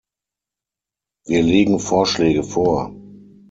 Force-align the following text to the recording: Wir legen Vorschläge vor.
Wir 1.27 1.43
legen 1.43 1.77
Vorschläge 1.79 2.41
vor. 2.41 2.91